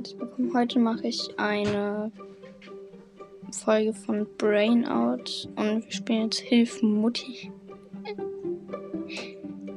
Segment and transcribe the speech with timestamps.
[0.00, 0.54] herzlich willkommen.
[0.54, 2.10] Heute mache ich eine
[3.52, 5.24] Folge von Brainout
[5.56, 7.52] und wir spielen jetzt Hilf Mutti.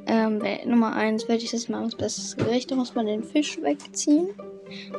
[0.06, 2.70] ähm, Nummer 1 werde ich das mal als bestes Gericht.
[2.70, 4.30] Da muss man den Fisch wegziehen.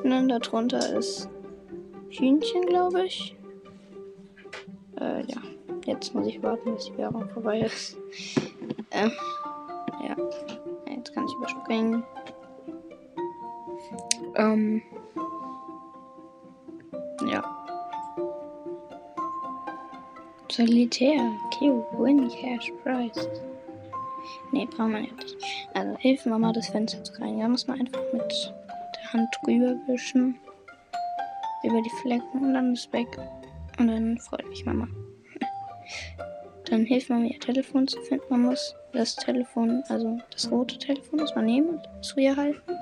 [0.04, 1.28] Und dann darunter ist
[2.10, 3.36] Hühnchen, glaube ich.
[5.01, 5.42] Äh, ja.
[5.86, 7.97] Jetzt muss ich warten, bis die Werbung vorbei ist.
[8.92, 9.11] Ähm,
[10.07, 10.15] ja.
[10.87, 12.04] Jetzt kann ich überspringen.
[14.36, 14.83] Ähm.
[20.55, 21.19] Solitär.
[21.59, 21.83] Q.
[21.97, 23.29] Win Cash Prize.
[24.54, 25.36] Ne, braucht man ja nicht.
[25.73, 27.41] Also, hilf Mama, das Fenster zu reinigen.
[27.41, 28.54] Da muss man einfach mit
[28.96, 30.39] der Hand drüber wischen.
[31.65, 33.17] Über die Flecken und dann ist weg.
[33.80, 34.88] Und dann freut mich Mama.
[36.69, 38.25] Dann hilft man mir, ihr Telefon zu finden.
[38.30, 42.77] Man muss das Telefon, also das rote Telefon, muss man nehmen und zu ihr halten.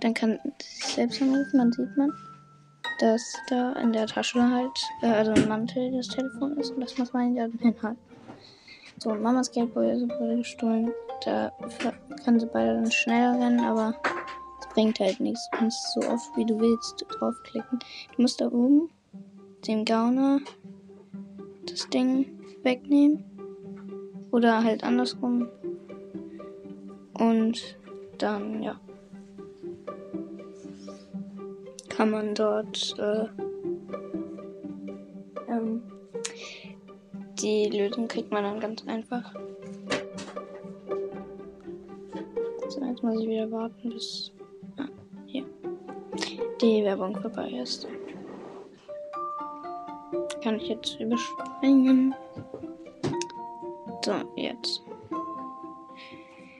[0.00, 2.10] Dann kann sie sich selbst anrufen, dann sieht man,
[2.98, 6.96] dass da in der Tasche halt, äh, also im Mantel das Telefon ist und das
[6.98, 7.98] muss man ja dann hinhalten.
[8.98, 10.90] So, Mamas Geldbeutel wurde gestohlen.
[11.24, 11.52] Da
[12.24, 13.94] kann sie beide dann schneller rennen, aber
[14.60, 15.48] es bringt halt nichts.
[15.50, 17.78] Du kannst so oft wie du willst draufklicken.
[18.16, 18.90] Du musst da oben
[19.66, 20.40] dem Gauner
[21.66, 23.24] das Ding wegnehmen.
[24.30, 25.48] Oder halt andersrum.
[27.14, 27.78] Und
[28.18, 28.80] dann, ja.
[31.96, 33.24] Kann man dort äh,
[35.48, 35.82] ähm,
[37.40, 39.32] die Lösung kriegt man dann ganz einfach.
[42.68, 44.30] So, jetzt muss ich wieder warten, bis
[44.76, 44.84] ah,
[45.24, 45.46] hier
[46.60, 47.88] die Werbung vorbei ist.
[50.42, 52.14] Kann ich jetzt überspringen.
[54.04, 54.82] So, jetzt.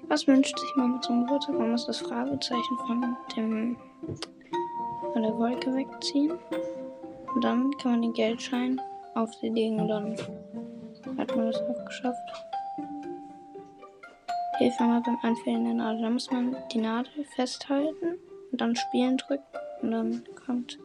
[0.08, 1.58] Was wünscht sich Mama zum Geburtstag?
[1.58, 3.76] Man muss das Fragezeichen von dem
[5.26, 6.38] der Wolke wegziehen.
[7.34, 8.80] Und dann kann man den Geldschein
[9.14, 10.16] auf sie legen und dann
[11.18, 12.18] hat man das auch geschafft.
[14.58, 16.02] Hilfe mal beim Anfällen der Nadel.
[16.02, 18.18] Da muss man die Nadel festhalten
[18.52, 19.44] und dann spielen drücken
[19.82, 20.78] und dann kommt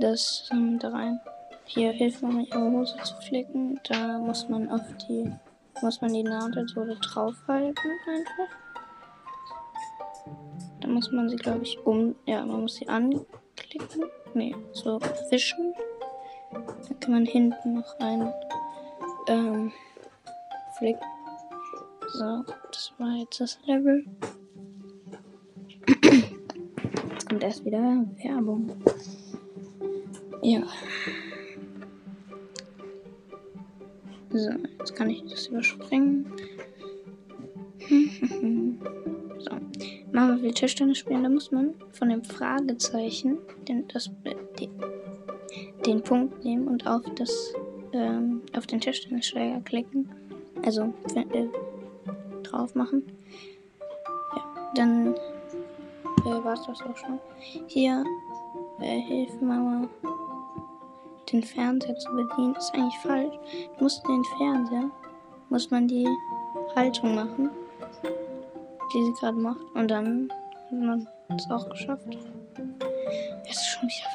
[0.00, 1.20] das ähm, da rein.
[1.64, 3.80] Hier hilft man mir ihre Hose zu flicken.
[3.88, 5.32] Da muss man auf die,
[5.82, 8.63] muss man die Nadel so draufhalten einfach.
[10.84, 14.04] Da muss man sie, glaube ich, um, ja, man muss sie anklicken.
[14.34, 15.00] Nee, so
[15.30, 15.72] wischen.
[16.52, 18.30] Dann kann man hinten noch rein
[19.28, 19.72] ähm,
[20.76, 21.00] flicken.
[22.12, 24.04] So, das war jetzt das Level.
[27.12, 28.70] Jetzt kommt erst wieder Werbung.
[30.42, 30.64] Ja.
[34.28, 36.30] So, jetzt kann ich das überspringen.
[40.14, 41.24] Mama will Tischtennis spielen.
[41.24, 44.12] Da muss man von dem Fragezeichen den, das,
[45.84, 47.52] den, Punkt nehmen und auf, das,
[47.92, 50.08] ähm, auf den Tischtennisschläger klicken.
[50.64, 51.46] Also äh,
[52.44, 53.02] drauf machen.
[54.36, 57.18] Ja, dann äh, war es das auch schon.
[57.66, 58.04] Hier
[58.80, 59.88] äh, hilft Mama
[61.32, 63.34] den Fernseher zu bedienen, ist eigentlich falsch.
[63.78, 64.90] Du musst den Fernseher,
[65.50, 66.06] muss man die
[66.76, 67.50] Haltung machen,
[68.94, 69.60] die sie gerade macht.
[69.74, 71.06] Und dann hat man
[71.36, 72.06] es auch geschafft.
[73.44, 74.14] Es ist schon wieder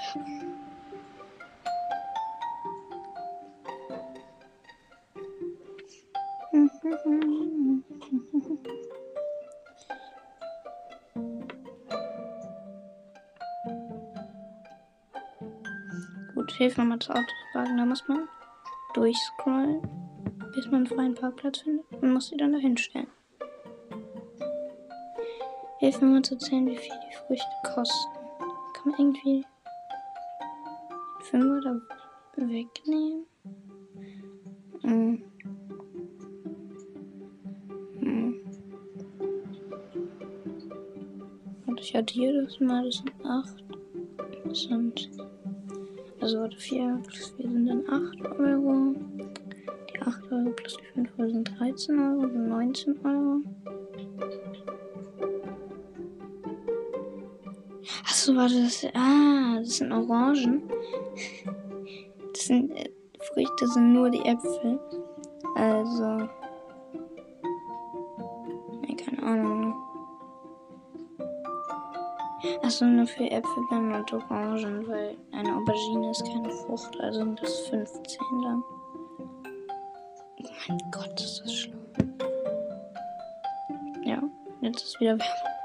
[6.83, 7.83] Werbung.
[16.35, 17.77] Gut, hilf nochmal das Auto fragen.
[17.77, 18.29] Da muss man
[18.93, 19.81] durchscrollen,
[20.53, 23.07] bis man einen freien Parkplatz findet und muss sie dann dahin stellen.
[25.79, 28.11] Hilf mir mal zu zählen, wie viel die Früchte kosten.
[28.73, 29.45] Kann man irgendwie
[31.21, 31.61] Fünfer
[32.35, 33.25] da wegnehmen?
[34.81, 35.23] Hm.
[38.01, 38.41] Hm.
[41.65, 43.63] Und ich addiere das mal, das sind 8.
[44.43, 45.09] Das sind
[46.19, 48.95] also 4 plus 4 sind dann 8 Euro.
[49.93, 53.41] Die 8 Euro plus die 5 Euro sind 13 Euro, sind 19 Euro.
[58.29, 60.61] Achso, warte, das, ah, das sind Orangen.
[62.31, 62.91] Das sind, äh,
[63.33, 64.79] Früchte sind nur die Äpfel.
[65.55, 66.29] Also.
[68.81, 69.73] Nee, keine Ahnung.
[72.61, 77.59] Achso, nur für Äpfel und Orangen, weil eine Aubergine ist keine Frucht, also sind das
[77.61, 78.63] 15 dann.
[80.37, 81.79] Oh mein Gott, ist das schlimm.
[84.05, 84.21] Ja,
[84.61, 85.58] jetzt ist wieder Werbung.